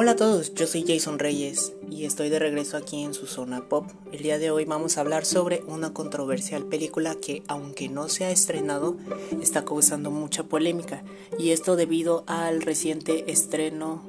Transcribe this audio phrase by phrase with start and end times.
[0.00, 3.68] Hola a todos, yo soy Jason Reyes y estoy de regreso aquí en su zona
[3.68, 3.84] pop.
[4.12, 8.24] El día de hoy vamos a hablar sobre una controversial película que, aunque no se
[8.24, 8.96] ha estrenado,
[9.42, 11.02] está causando mucha polémica.
[11.36, 14.04] Y esto debido al reciente estreno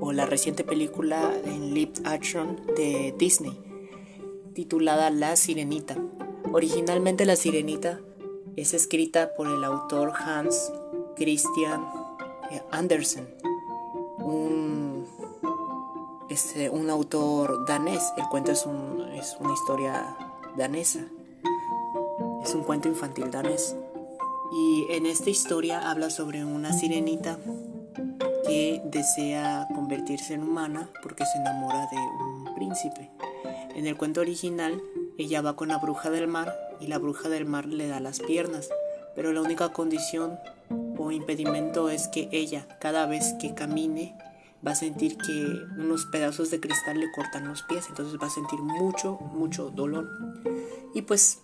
[0.00, 3.60] o la reciente película en live action de Disney,
[4.54, 5.98] titulada La Sirenita.
[6.52, 8.00] Originalmente La Sirenita
[8.56, 10.72] es escrita por el autor Hans
[11.16, 11.84] Christian
[12.70, 13.51] Andersen, un,
[16.32, 18.02] este, un autor danés.
[18.16, 20.16] El cuento es, un, es una historia
[20.56, 21.00] danesa.
[22.42, 23.76] Es un cuento infantil danés.
[24.52, 27.38] Y en esta historia habla sobre una sirenita
[28.46, 33.10] que desea convertirse en humana porque se enamora de un príncipe.
[33.74, 34.82] En el cuento original,
[35.18, 38.20] ella va con la bruja del mar y la bruja del mar le da las
[38.20, 38.68] piernas,
[39.14, 40.38] pero la única condición
[40.98, 44.16] o impedimento es que ella, cada vez que camine,
[44.66, 48.30] va a sentir que unos pedazos de cristal le cortan los pies, entonces va a
[48.30, 50.08] sentir mucho, mucho dolor.
[50.94, 51.40] Y pues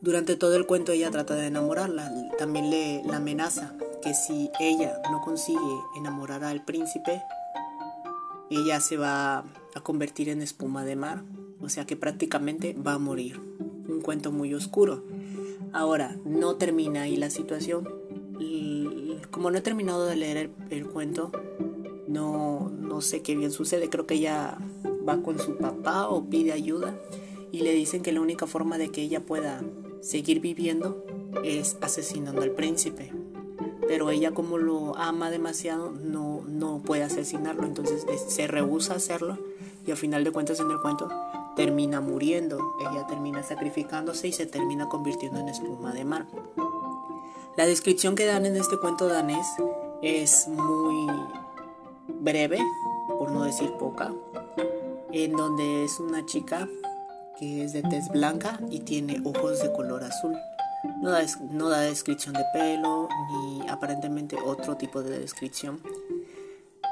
[0.00, 5.00] durante todo el cuento ella trata de enamorarla, también le la amenaza que si ella
[5.10, 5.58] no consigue
[5.96, 7.22] enamorar al príncipe,
[8.50, 11.22] ella se va a convertir en espuma de mar,
[11.60, 13.40] o sea que prácticamente va a morir.
[13.88, 15.04] Un cuento muy oscuro.
[15.72, 17.88] Ahora, no termina ahí la situación.
[19.30, 21.32] Como no he terminado de leer el, cuento,
[22.12, 23.88] no, no sé qué bien sucede.
[23.88, 24.58] Creo que ella
[25.08, 26.94] va con su papá o pide ayuda
[27.50, 29.62] y le dicen que la única forma de que ella pueda
[30.00, 31.04] seguir viviendo
[31.44, 33.12] es asesinando al príncipe.
[33.86, 39.38] Pero ella como lo ama demasiado no, no puede asesinarlo, entonces se rehúsa a hacerlo
[39.86, 41.10] y al final de cuentas en el cuento
[41.56, 46.26] termina muriendo, ella termina sacrificándose y se termina convirtiendo en espuma de mar.
[47.56, 49.46] La descripción que dan en este cuento danés
[50.00, 51.06] es muy
[52.22, 52.58] breve,
[53.18, 54.12] por no decir poca,
[55.12, 56.68] en donde es una chica
[57.38, 60.36] que es de tez blanca y tiene ojos de color azul.
[61.00, 65.80] No da, no da descripción de pelo ni aparentemente otro tipo de descripción.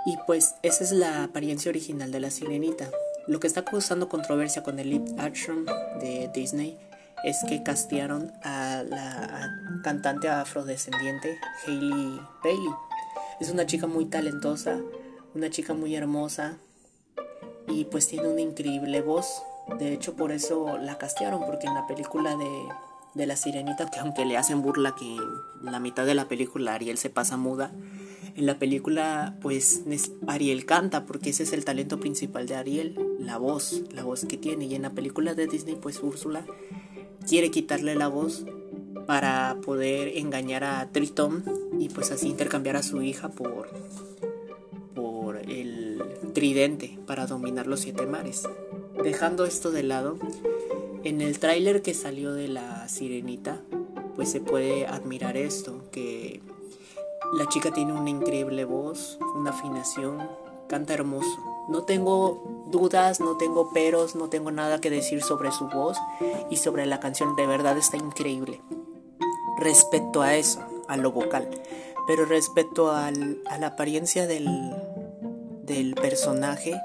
[0.06, 2.91] Y pues esa es la apariencia original de la sirenita.
[3.27, 5.66] Lo que está causando controversia con el live action
[6.00, 6.78] de Disney
[7.25, 9.50] es que castearon a la
[9.83, 12.75] cantante afrodescendiente Hailey Bailey.
[13.41, 14.78] Es una chica muy talentosa,
[15.34, 16.58] una chica muy hermosa
[17.68, 19.42] y pues tiene una increíble voz.
[19.78, 22.50] De hecho, por eso la castearon, porque en la película de,
[23.14, 26.74] de La Sirenita, que aunque le hacen burla que en la mitad de la película
[26.74, 27.70] Ariel se pasa muda,
[28.36, 29.82] en la película, pues
[30.26, 34.36] Ariel canta, porque ese es el talento principal de Ariel, la voz, la voz que
[34.36, 34.66] tiene.
[34.66, 36.44] Y en la película de Disney, pues Úrsula
[37.26, 38.44] quiere quitarle la voz
[39.06, 41.44] para poder engañar a Tritón
[41.78, 43.68] y pues así intercambiar a su hija por,
[46.32, 48.48] tridente para dominar los siete mares.
[49.02, 50.18] Dejando esto de lado,
[51.04, 53.60] en el tráiler que salió de la sirenita,
[54.16, 56.42] pues se puede admirar esto, que
[57.32, 60.18] la chica tiene una increíble voz, una afinación,
[60.68, 61.66] canta hermoso.
[61.68, 65.97] No tengo dudas, no tengo peros, no tengo nada que decir sobre su voz
[66.50, 67.36] y sobre la canción.
[67.36, 68.60] De verdad está increíble.
[69.58, 71.48] Respecto a eso, a lo vocal.
[72.06, 74.48] Pero respecto a la apariencia del,
[75.70, 76.81] del personaje,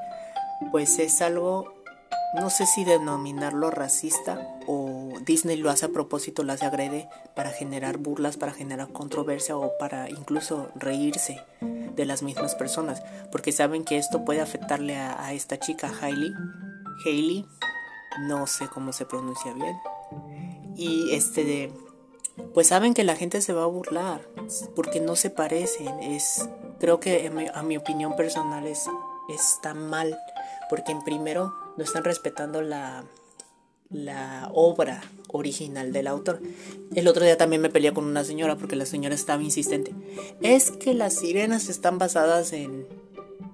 [0.71, 1.75] pues es algo
[2.35, 7.49] no sé si denominarlo racista o Disney lo hace a propósito, lo hace agrede para
[7.49, 13.01] generar burlas, para generar controversia o para incluso reírse de las mismas personas,
[13.31, 16.33] porque saben que esto puede afectarle a, esta chica, Hailey,
[17.05, 17.45] Hailey,
[18.27, 19.77] no sé cómo se pronuncia bien,
[20.75, 21.73] y este de,
[22.53, 24.27] pues saben que la gente se va a burlar
[24.75, 26.49] porque no se parecen, es,
[26.85, 28.83] creo que a mi opinión personal es,
[29.27, 30.15] está mal,
[30.69, 33.05] porque en primero no están respetando la,
[33.89, 36.39] la obra original del autor.
[36.93, 39.95] El otro día también me peleé con una señora porque la señora estaba insistente.
[40.43, 42.85] Es que las sirenas están basadas en...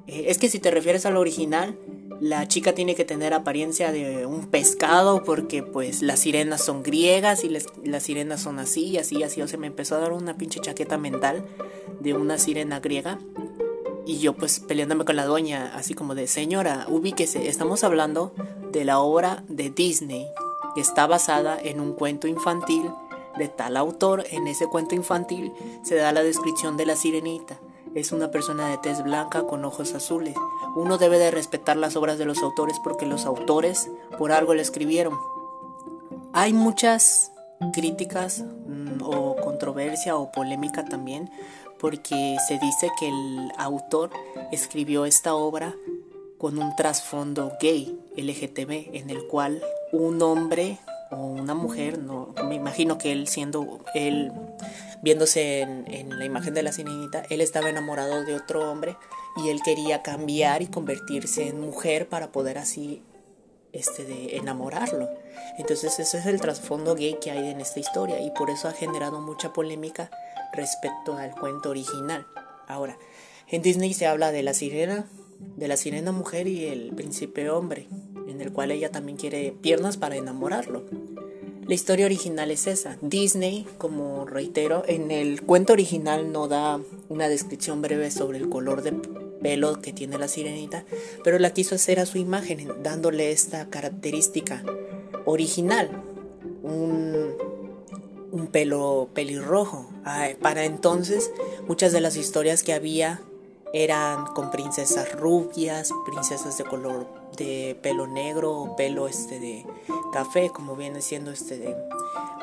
[0.08, 1.78] Eh, es que si te refieres al original,
[2.20, 7.44] la chica tiene que tener apariencia de un pescado porque pues las sirenas son griegas
[7.44, 9.42] y las sirenas son así y así y así.
[9.42, 11.44] O sea, me empezó a dar una pinche chaqueta mental
[12.00, 13.20] de una sirena griega
[14.06, 18.34] y yo pues peleándome con la dueña, así como de, señora, ubíquese, estamos hablando
[18.72, 20.28] de la obra de Disney,
[20.76, 22.90] que está basada en un cuento infantil
[23.38, 24.26] de tal autor.
[24.32, 25.52] En ese cuento infantil
[25.84, 27.60] se da la descripción de la sirenita.
[27.96, 30.36] Es una persona de tez blanca con ojos azules.
[30.76, 34.62] Uno debe de respetar las obras de los autores porque los autores por algo le
[34.62, 35.18] escribieron.
[36.34, 37.32] Hay muchas
[37.74, 41.30] críticas, mm, o controversia o polémica también
[41.80, 44.12] porque se dice que el autor
[44.52, 45.76] escribió esta obra
[46.38, 49.62] con un trasfondo gay, LGTB, en el cual
[49.92, 50.80] un hombre
[51.12, 54.32] o una mujer, no, me imagino que él siendo, él
[55.02, 58.96] viéndose en, la imagen de la sirenita, él estaba enamorado de otro hombre
[59.38, 63.04] y él quería cambiar y convertirse en mujer para poder así
[63.74, 65.10] este, de enamorarlo.
[65.58, 68.74] Entonces ese es el trasfondo gay que hay en esta historia y por eso ha
[68.74, 70.10] generado mucha polémica
[70.54, 72.26] respecto al cuento original.
[72.68, 72.98] Ahora,
[73.50, 75.06] en Disney se habla de la sirena,
[75.56, 77.88] de la sirena mujer y el príncipe hombre,
[78.28, 80.84] en el cual ella también quiere piernas para enamorarlo.
[81.68, 82.98] La historia original es esa.
[83.02, 88.82] Disney, como reitero, en el cuento original no da una descripción breve sobre el color
[88.82, 88.94] de
[89.42, 90.86] pelo que tiene la sirenita,
[91.24, 94.64] pero la quiso hacer a su imagen, dándole esta característica
[95.26, 96.04] original,
[96.64, 97.36] un,
[98.32, 99.90] un pelo pelirrojo.
[100.42, 101.32] Para entonces,
[101.68, 103.22] muchas de las historias que había
[103.74, 107.08] eran con princesas rubias, princesas de color
[107.38, 109.66] de pelo negro o pelo este de
[110.12, 111.76] café, como viene siendo este de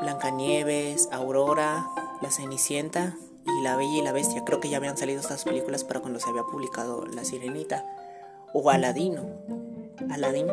[0.00, 1.86] Blancanieves, Aurora,
[2.22, 3.16] La Cenicienta,
[3.48, 4.44] y La Bella y la Bestia.
[4.44, 7.84] Creo que ya habían salido estas películas para cuando se había publicado La Sirenita
[8.52, 9.22] o Aladino.
[10.10, 10.46] Aladín.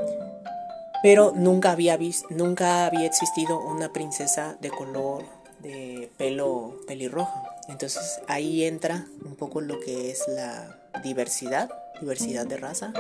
[1.04, 5.24] Pero nunca había visto, nunca había existido una princesa de color
[5.66, 7.44] de pelo pelirrojo.
[7.68, 11.70] Entonces ahí entra un poco lo que es la diversidad,
[12.00, 12.94] diversidad de raza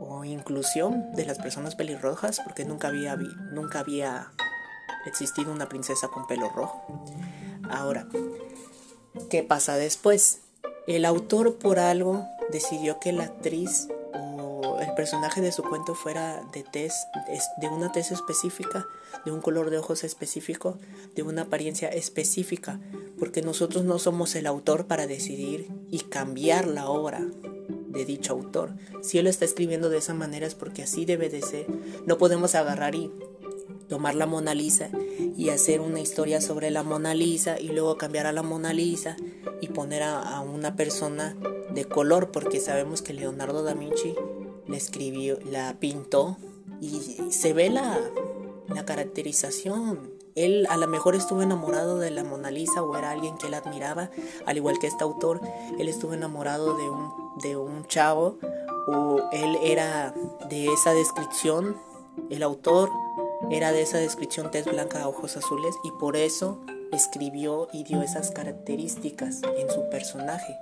[0.00, 4.32] o inclusión de las personas pelirrojas, porque nunca había, nunca había
[5.06, 6.84] existido una princesa con pelo rojo.
[7.70, 8.06] Ahora,
[9.30, 10.40] ¿Qué pasa después?
[10.86, 13.88] El autor por algo decidió que la actriz
[14.94, 16.92] personaje de su cuento fuera de tez,
[17.60, 18.86] de una tez específica,
[19.24, 20.78] de un color de ojos específico,
[21.14, 22.80] de una apariencia específica,
[23.18, 27.20] porque nosotros no somos el autor para decidir y cambiar la obra
[27.88, 28.74] de dicho autor.
[29.02, 31.66] Si él está escribiendo de esa manera es porque así debe de ser.
[32.06, 33.12] No podemos agarrar y
[33.88, 34.90] tomar la Mona Lisa
[35.36, 39.16] y hacer una historia sobre la Mona Lisa y luego cambiar a la Mona Lisa
[39.60, 41.36] y poner a, una persona
[41.72, 44.14] de color porque sabemos que Leonardo da Vinci
[44.66, 46.36] la escribió, la pintó
[46.80, 47.98] y se ve la,
[48.68, 50.12] la caracterización.
[50.34, 53.54] Él a lo mejor estuvo enamorado de la Mona Lisa o era alguien que él
[53.54, 54.10] admiraba,
[54.46, 55.40] al igual que este autor,
[55.78, 57.12] él estuvo enamorado de un,
[57.42, 58.38] de un chavo
[58.88, 60.12] o él era
[60.48, 61.76] de esa descripción,
[62.30, 62.90] el autor
[63.50, 66.60] era de esa descripción tez blanca, ojos azules y por eso
[66.92, 70.56] escribió y dio esas características en su personaje.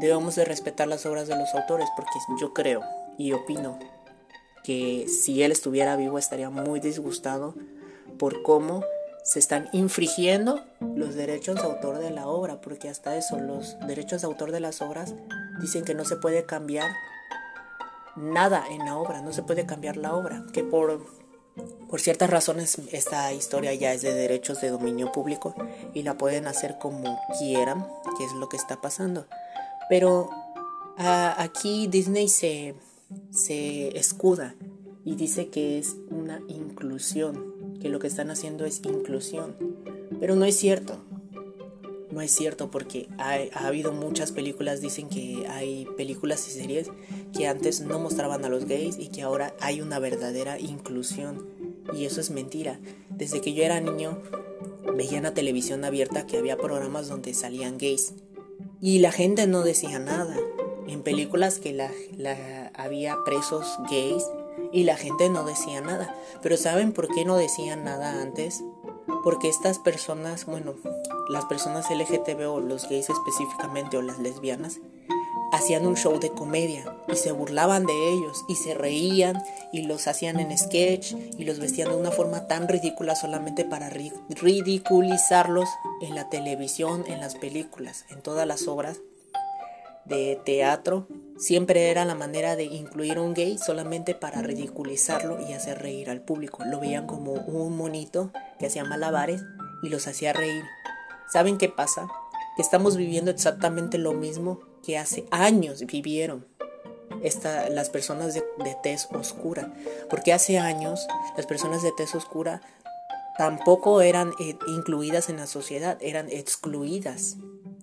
[0.00, 2.82] Debemos de respetar las obras de los autores porque yo creo
[3.18, 3.78] y opino
[4.64, 7.54] que si él estuviera vivo estaría muy disgustado
[8.18, 8.84] por cómo
[9.24, 14.22] se están infringiendo los derechos de autor de la obra, porque hasta eso, los derechos
[14.22, 15.14] de autor de las obras
[15.60, 16.90] dicen que no se puede cambiar
[18.16, 21.00] nada en la obra, no se puede cambiar la obra, que por
[21.88, 25.54] por ciertas razones esta historia ya es de derechos de dominio público
[25.92, 27.86] y la pueden hacer como quieran,
[28.16, 29.26] que es lo que está pasando.
[29.90, 30.30] Pero
[30.96, 32.74] aquí Disney se,
[33.30, 34.54] se escuda
[35.04, 39.56] y dice que es una inclusión, que lo que están haciendo es inclusión.
[40.20, 41.02] Pero no es cierto.
[42.10, 46.90] No es cierto porque ha, ha, habido muchas películas, dicen que hay películas y series
[47.36, 51.46] que antes no mostraban a los gays y que ahora hay una verdadera inclusión.
[51.94, 52.78] Y eso es mentira.
[53.08, 54.18] Desde que yo era niño
[54.94, 58.14] veía en la televisión abierta que había programas donde salían gays.
[58.80, 60.36] Y la gente no decía nada.
[60.86, 61.90] En películas que la,
[62.74, 64.24] había presos gays
[64.72, 66.14] y la gente no decía nada.
[66.42, 68.62] Pero ¿saben por qué no decían nada antes?
[69.24, 70.74] Porque estas personas, bueno,
[71.28, 74.80] las personas LGTB o los gays específicamente o las lesbianas,
[75.52, 80.08] hacían un show de comedia y se burlaban de ellos y se reían y los
[80.08, 85.68] hacían en sketch y los vestían de una forma tan ridícula solamente para ridiculizarlos
[86.00, 89.00] en la televisión, en las películas, en todas las obras
[90.04, 91.06] de teatro.
[91.38, 96.10] Siempre era la manera de incluir a un gay solamente para ridiculizarlo y hacer reír
[96.10, 96.64] al público.
[96.64, 99.42] Lo veían como un monito que hacía malabares
[99.82, 100.64] y los hacía reír.
[101.32, 102.08] ¿Saben qué pasa?
[102.56, 106.46] Que estamos viviendo exactamente lo mismo que hace años vivieron
[107.22, 109.72] esta, las personas de, de tez oscura.
[110.10, 111.06] Porque hace años
[111.36, 112.60] las personas de tez oscura
[113.38, 117.36] tampoco eran eh, incluidas en la sociedad, eran excluidas.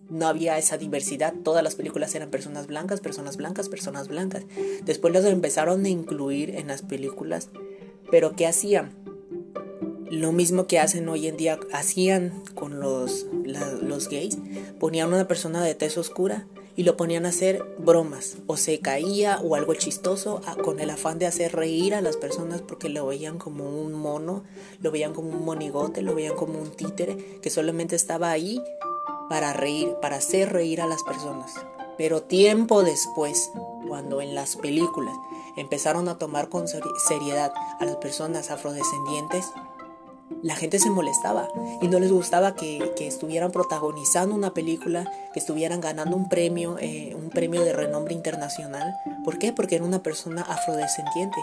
[0.09, 4.45] No había esa diversidad, todas las películas eran personas blancas, personas blancas, personas blancas.
[4.83, 7.49] Después las empezaron a incluir en las películas,
[8.09, 8.91] pero ¿qué hacían?
[10.09, 13.27] lo mismo que hacen hoy en día, hacían con los,
[13.81, 14.37] los gays,
[14.79, 19.39] ponían una persona de tez oscura y lo ponían a hacer bromas, o se caía
[19.41, 23.37] o algo chistoso, con el afán de hacer reír a las personas porque lo veían
[23.37, 24.43] como un mono,
[24.81, 28.63] lo veían como un monigote, lo veían como un títere que solamente estaba ahí
[29.29, 31.53] para reír, para hacer reír a las personas.
[31.97, 33.51] Pero tiempo después,
[33.87, 35.15] cuando en las películas
[35.57, 39.51] empezaron a tomar con seriedad a las personas afrodescendientes,
[40.41, 41.49] la gente se molestaba
[41.81, 47.15] y no les gustaba que, estuvieran protagonizando una película, que estuvieran ganando un premio, eh,
[47.15, 48.95] un premio de renombre internacional.
[49.25, 49.51] ¿Por qué?
[49.51, 51.37] Porque era una persona afrodescendiente.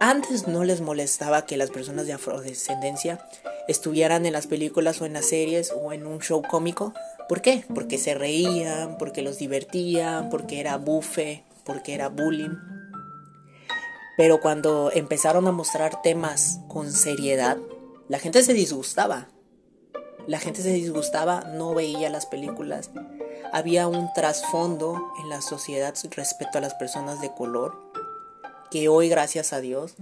[0.00, 3.24] Antes no les molestaba que las personas de afrodescendencia
[3.68, 6.92] estuvieran en las películas o en las series o en un show cómico.
[7.28, 7.64] ¿Por qué?
[7.74, 12.56] Porque se reían, porque los divertían, porque era bufe, porque era bullying.
[14.16, 17.58] Pero cuando empezaron a mostrar temas con seriedad,
[18.08, 19.28] la gente se disgustaba.
[20.26, 22.90] La gente se disgustaba, no veía las películas.
[23.52, 27.76] Había un trasfondo en la sociedad respecto a las personas de color
[28.70, 29.96] que hoy, gracias a Dios,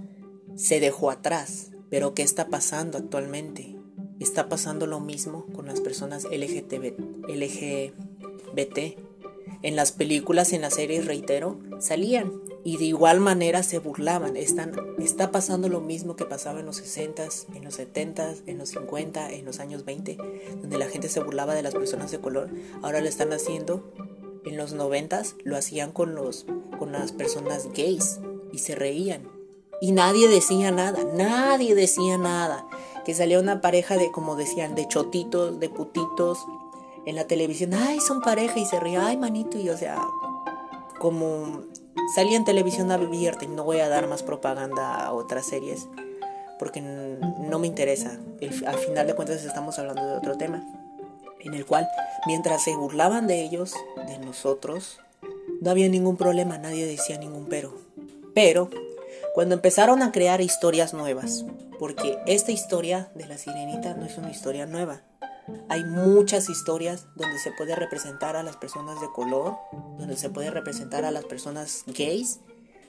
[0.55, 1.71] se dejó atrás.
[1.91, 3.75] Pero ¿qué está pasando actualmente?
[4.19, 6.73] Está pasando lo mismo con las personas LGBT.
[9.61, 12.31] En las películas, en las series, reitero, salían
[12.63, 14.37] y de igual manera se burlaban.
[14.37, 18.69] Están, está pasando lo mismo que pasaba en los 60s, en los 70s, en los
[18.69, 20.17] 50, en los años 20,
[20.61, 22.49] donde la gente se burlaba de las personas de color.
[22.81, 23.91] Ahora lo están haciendo.
[24.45, 26.45] En los 90s lo hacían con, los,
[26.79, 28.21] con las personas gays
[28.53, 29.40] y se reían.
[29.81, 32.65] Y nadie decía nada, nadie decía nada.
[33.03, 36.45] Que salía una pareja de, como decían, de chotitos, de putitos
[37.05, 37.73] en la televisión.
[37.73, 39.57] Ay, son pareja y se rían, ay, manito.
[39.57, 39.99] Y o sea,
[40.99, 41.63] como
[42.13, 45.87] Salí en televisión abierta y no voy a dar más propaganda a otras series
[46.59, 48.19] porque no me interesa.
[48.65, 50.63] al final de cuentas estamos hablando de otro tema
[51.39, 51.87] en el cual
[52.27, 53.73] mientras se burlaban de ellos,
[54.07, 54.99] de nosotros,
[55.61, 57.73] no había ningún problema, nadie decía ningún pero.
[58.35, 58.69] Pero
[59.33, 61.45] cuando empezaron a crear historias nuevas,
[61.79, 65.01] porque esta historia de la sirenita no es una historia nueva,
[65.69, 69.57] hay muchas historias donde se puede representar a las personas de color,
[69.97, 72.39] donde se puede representar a las personas gays.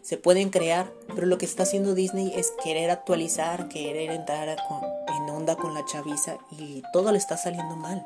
[0.02, 5.30] Se pueden crear, pero lo que está haciendo Disney es querer actualizar, querer entrar en
[5.30, 8.04] onda con la chaviza y todo le está saliendo mal.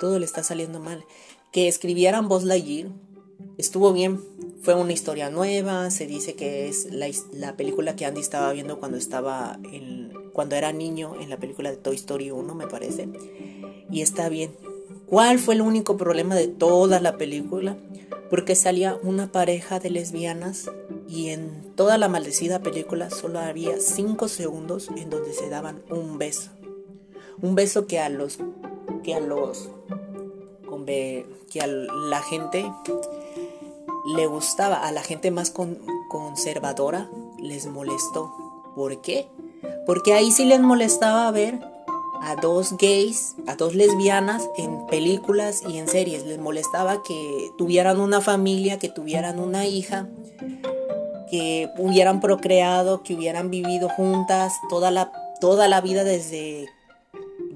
[0.00, 1.04] Todo le está saliendo mal.
[1.52, 2.88] Que escribieran Buzz Lightyear
[3.56, 4.20] estuvo bien.
[4.62, 5.90] Fue una historia nueva.
[5.90, 10.56] Se dice que es la, la película que Andy estaba viendo cuando estaba en, cuando
[10.56, 13.08] era niño en la película de Toy Story 1, me parece
[13.90, 14.50] y está bien.
[15.06, 17.76] ¿Cuál fue el único problema de toda la película?
[18.30, 20.70] Porque salía una pareja de lesbianas
[21.08, 26.18] y en toda la maldecida película solo había 5 segundos en donde se daban un
[26.18, 26.50] beso.
[27.40, 28.38] Un beso que a los
[29.02, 29.70] que a los
[31.50, 32.70] que a la gente
[34.16, 35.52] le gustaba, a la gente más
[36.08, 38.32] conservadora les molestó.
[38.74, 39.28] ¿Por qué?
[39.86, 41.60] Porque ahí sí les molestaba ver
[42.22, 46.24] a dos gays, a dos lesbianas en películas y en series.
[46.24, 50.08] Les molestaba que tuvieran una familia, que tuvieran una hija,
[51.30, 56.68] que hubieran procreado, que hubieran vivido juntas toda la, toda la vida desde,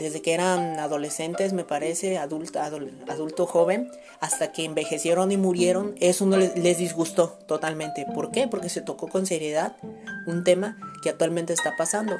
[0.02, 3.90] desde que eran adolescentes, me parece, adulto, adulto joven,
[4.20, 5.94] hasta que envejecieron y murieron.
[6.00, 8.06] Eso no les, les disgustó totalmente.
[8.14, 8.48] ¿Por qué?
[8.48, 9.76] Porque se tocó con seriedad
[10.26, 12.16] un tema que actualmente está pasando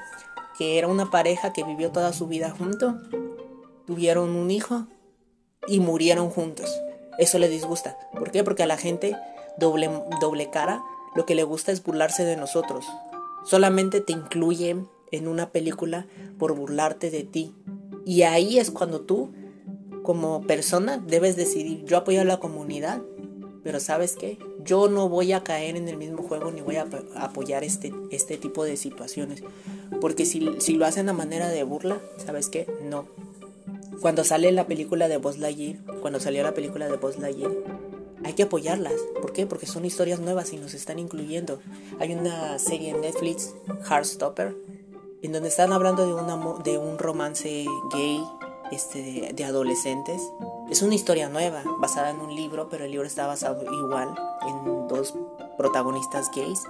[0.57, 3.01] que era una pareja que vivió toda su vida junto,
[3.87, 4.87] tuvieron un hijo
[5.67, 6.81] y murieron juntos.
[7.19, 7.97] Eso le disgusta.
[8.12, 8.45] ¿Por qué?
[8.45, 9.17] Porque a la gente
[9.59, 10.83] doble, doble cara
[11.15, 12.87] lo que le gusta es burlarse de nosotros.
[13.45, 16.07] Solamente te incluyen en una película
[16.38, 17.54] por burlarte de ti.
[18.04, 19.31] Y ahí es cuando tú,
[20.02, 23.02] como persona, debes decidir, yo apoyo a la comunidad,
[23.62, 24.38] pero ¿sabes qué?
[24.64, 28.37] Yo no voy a caer en el mismo juego ni voy a apoyar este, este
[28.37, 29.45] tipo de situaciones.
[30.00, 32.66] Porque si, lo hacen a manera de burla, ¿sabes qué?
[32.83, 33.07] No.
[34.00, 37.52] Cuando sale la película de Buzz Lightyear, cuando salió la película de Buzz Lightyear,
[38.25, 38.95] hay que apoyarlas.
[39.21, 39.47] ¿Por qué?
[39.47, 41.61] Porque son historias nuevas y nos están incluyendo.
[42.00, 43.54] Hay una serie en Netflix,
[43.88, 44.57] Heartstopper,
[45.23, 48.25] en donde están hablando de, una, de un romance gay
[48.73, 50.33] este, de, adolescentes.
[50.71, 54.14] Es una historia nueva, basada en un libro, pero el libro está basado igual
[54.49, 55.14] en dos
[55.57, 56.62] protagonistas gays.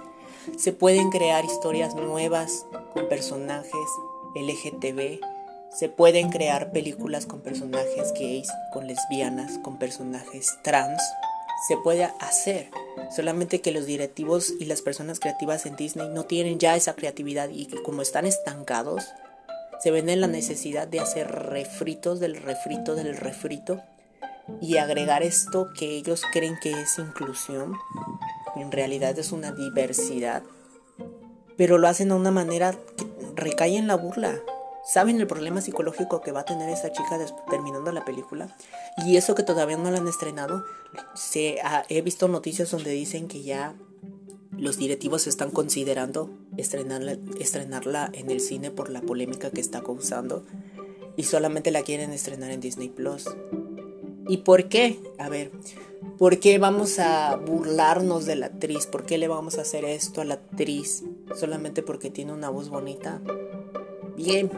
[0.57, 3.71] Se pueden crear historias nuevas con personajes
[4.35, 5.19] LGTB.
[5.71, 11.01] Se pueden crear películas con personajes gays, con lesbianas, con personajes trans.
[11.67, 12.69] Se puede hacer.
[13.15, 17.49] Solamente que los directivos y las personas creativas en Disney no tienen ya esa creatividad
[17.49, 19.05] y que como están estancados,
[19.79, 23.81] se ven en la necesidad de hacer refritos del refrito del refrito
[24.61, 27.77] y agregar esto que ellos creen que es inclusión.
[28.55, 30.43] En realidad es una diversidad.
[31.57, 33.05] Pero lo hacen de una manera que
[33.35, 34.41] recae en la burla.
[34.85, 37.17] ¿Saben el problema psicológico que va a tener esa chica
[37.49, 38.53] terminando la película?
[39.05, 40.65] Y eso que todavía no la han estrenado.
[41.15, 43.75] Se, he visto noticias donde dicen que ya
[44.57, 50.45] los directivos están considerando estrenarla, estrenarla en el cine por la polémica que está causando.
[51.15, 53.25] Y solamente la quieren estrenar en Disney Plus.
[54.27, 54.99] ¿Y por qué?
[55.17, 55.51] A ver,
[56.17, 58.85] ¿por qué vamos a burlarnos de la actriz?
[58.85, 61.03] ¿Por qué le vamos a hacer esto a la actriz?
[61.35, 63.21] Solamente porque tiene una voz bonita.
[64.15, 64.49] Bien,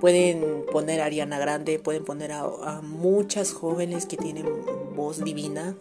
[0.00, 4.46] pueden poner a Ariana Grande, pueden poner a, muchas jóvenes que tienen
[4.96, 5.76] voz divina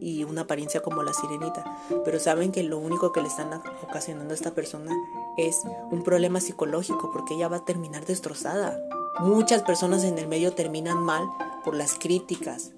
[0.00, 1.64] y una apariencia como la sirenita,
[2.04, 4.92] pero saben que lo único que le están ocasionando a esta persona
[5.36, 5.60] es
[5.90, 8.78] un problema psicológico porque ella va a terminar destrozada.
[9.20, 11.24] Muchas personas en el medio terminan mal
[11.64, 12.72] por las críticas.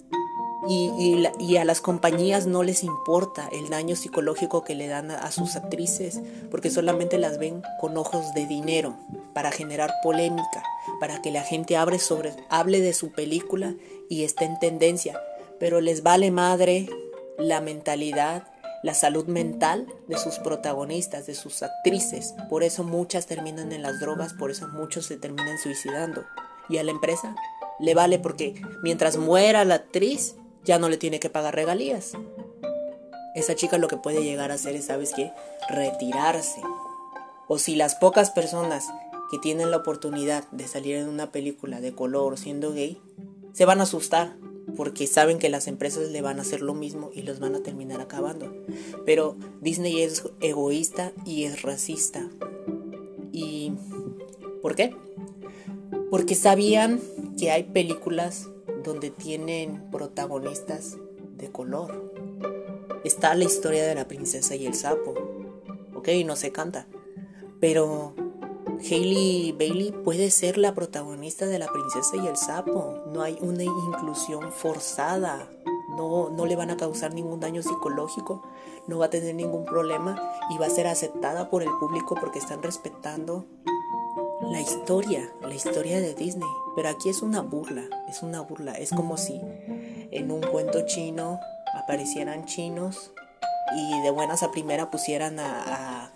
[0.66, 5.56] Y, a las compañías no les importa el daño psicológico que le dan a, sus
[5.56, 8.97] actrices, porque solamente las ven con ojos de dinero,
[9.35, 10.62] para generar polémica,
[11.00, 13.75] para que la gente sobre, hable de su película
[14.09, 15.21] y esté en tendencia.
[15.59, 16.88] Pero les vale madre
[17.38, 18.44] la mentalidad,
[18.83, 22.35] la salud mental de sus protagonistas, de sus actrices.
[22.49, 26.25] Por eso muchas terminan en las drogas, por eso muchos se terminan suicidando.
[26.68, 27.35] Y a la empresa
[27.80, 32.12] le vale porque mientras muera la actriz ya no le tiene que pagar regalías.
[33.35, 35.33] Esa chica lo que puede llegar a hacer es, ¿sabes qué?
[35.68, 36.61] Retirarse.
[37.49, 38.87] O si las pocas personas
[39.30, 43.00] que tienen la oportunidad de salir en una película de color siendo gay,
[43.52, 44.37] se van a asustar
[44.76, 47.62] porque saben que las empresas le van a hacer lo mismo y los van a
[47.62, 48.52] terminar acabando.
[49.04, 52.28] Pero Disney es egoísta y es racista.
[53.33, 53.73] ¿Y
[54.62, 54.94] por qué?
[56.11, 57.00] Porque sabían
[57.38, 58.49] que hay películas
[58.85, 60.97] donde tienen protagonistas
[61.37, 62.12] de color.
[63.03, 65.14] Está la historia de la princesa y el sapo.
[65.94, 66.87] Ok, no se canta.
[67.61, 68.14] Pero
[68.79, 73.03] Hailey Bailey puede ser la protagonista de la princesa y el sapo.
[73.12, 75.51] No hay una inclusión forzada.
[75.97, 78.42] No, no le van a causar ningún daño psicológico.
[78.87, 80.20] No va a tener ningún problema
[80.51, 83.47] y va a ser aceptada por el público porque están respetando
[84.51, 86.49] la historia, la historia de Disney.
[86.77, 88.72] Pero aquí es una burla, es una burla.
[88.72, 89.40] Es como si
[90.11, 91.40] en un cuento chino
[91.74, 93.11] aparecieran chinos
[93.77, 96.12] y de buenas a primera pusieran a,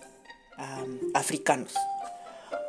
[1.15, 1.75] africanos.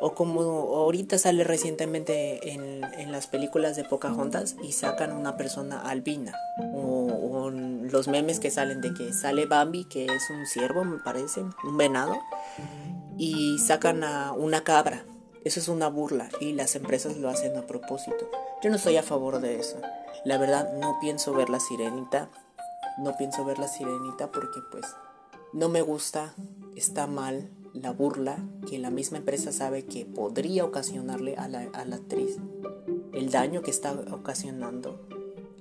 [0.00, 2.80] O como ahorita sale recientemente en,
[3.12, 6.32] las películas de Pocahontas y sacan una persona albina.
[6.72, 10.98] O, o, los memes que salen de que sale Bambi, que es un ciervo, me
[10.98, 12.16] parece, un venado,
[13.18, 15.04] y sacan a una cabra.
[15.44, 18.30] Eso es una burla y las empresas lo hacen a propósito.
[18.62, 19.80] Yo no estoy a favor de eso.
[20.24, 22.28] La verdad no pienso ver la sirenita.
[22.98, 24.84] No pienso ver la sirenita porque pues
[25.54, 26.34] no me gusta,
[26.76, 28.36] está mal la burla
[28.68, 32.36] que la misma empresa sabe que podría ocasionarle a la, a la actriz.
[33.14, 35.00] El daño que está ocasionando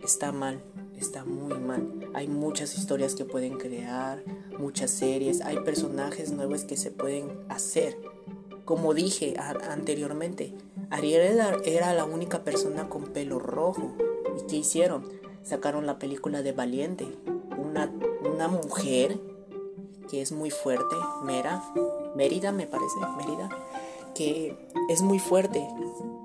[0.03, 0.61] está mal,
[0.97, 2.09] está muy mal.
[2.13, 4.23] Hay muchas historias que pueden crear,
[4.57, 7.97] muchas series, hay personajes nuevos que se pueden hacer
[8.69, 9.33] como dije
[9.67, 10.53] anteriormente,
[10.91, 13.93] Ariel era la única persona con pelo rojo.
[14.37, 15.09] ¿Y qué hicieron?
[15.41, 17.07] Sacaron la película de Valiente.
[17.57, 17.91] Una,
[18.31, 19.19] una mujer
[20.07, 21.63] que es muy fuerte, Mera,
[22.15, 23.49] Mérida me parece, Mérida,
[24.13, 24.55] que
[24.87, 25.67] es muy fuerte,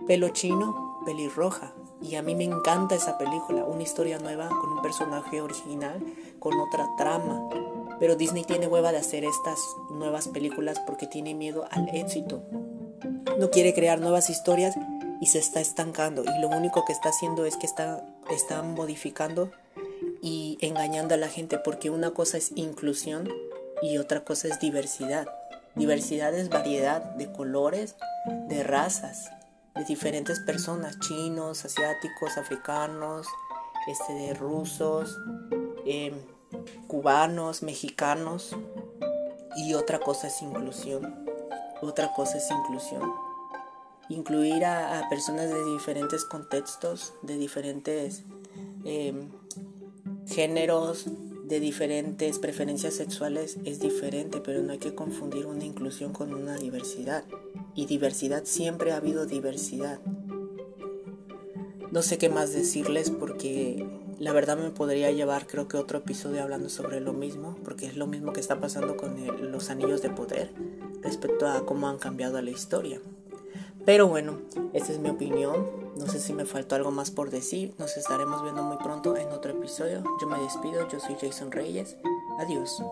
[0.07, 1.73] pelo chino, pelirroja.
[2.03, 5.99] Y a mí me encanta esa película, una historia nueva con un personaje original,
[6.41, 7.49] con otra trama.
[8.01, 9.59] Pero Disney tiene hueva de hacer estas
[9.91, 12.43] nuevas películas porque tiene miedo al éxito.
[13.39, 14.75] No quiere crear nuevas historias
[15.21, 16.25] y se está estancando.
[16.25, 19.51] Y lo único que está haciendo es que está, está modificando
[20.23, 23.29] y engañando a la gente porque una cosa es inclusión
[23.83, 25.29] y otra cosa es diversidad.
[25.75, 27.97] Diversidad es variedad de colores,
[28.49, 29.31] de razas,
[29.75, 33.27] de diferentes personas, chinos, asiáticos, africanos,
[33.87, 35.19] este, de rusos,
[35.85, 36.15] eh,
[36.87, 38.57] cubanos, mexicanos.
[39.57, 41.27] Y otra cosa es inclusión.
[41.81, 43.03] Otra cosa es inclusión.
[44.09, 48.23] Incluir a, personas de diferentes contextos, de diferentes
[48.85, 49.29] em,
[50.27, 51.07] géneros,
[51.45, 56.57] de diferentes preferencias sexuales es diferente, pero no hay que confundir una inclusión con una
[56.57, 57.25] diversidad.
[57.75, 60.01] Y diversidad siempre ha habido diversidad.
[61.91, 63.87] No sé qué más decirles porque
[64.19, 67.97] la verdad me podría llevar creo que otro episodio hablando sobre lo mismo, porque es
[67.97, 69.17] lo mismo que está pasando con
[69.51, 70.53] los anillos de poder
[71.03, 73.01] respecto a cómo han cambiado la historia.
[73.85, 74.39] Pero bueno,
[74.73, 75.67] esta es mi opinión.
[75.97, 77.75] No sé si me faltó algo más por decir.
[77.79, 80.03] Nos estaremos viendo muy pronto en otro episodio.
[80.21, 81.97] Yo me despido, yo soy Jason Reyes.
[82.39, 82.83] Adiós.